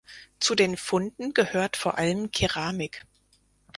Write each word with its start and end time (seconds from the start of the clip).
Zu 0.39 0.55
den 0.55 0.77
Funden 0.77 1.35
gehört 1.35 1.77
vor 1.77 1.99
allem 1.99 2.31
Keramik. 2.31 3.05